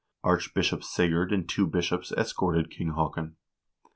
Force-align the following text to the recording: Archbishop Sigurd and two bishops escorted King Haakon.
Archbishop 0.23 0.83
Sigurd 0.83 1.31
and 1.31 1.47
two 1.47 1.67
bishops 1.67 2.11
escorted 2.13 2.71
King 2.71 2.93
Haakon. 2.93 3.35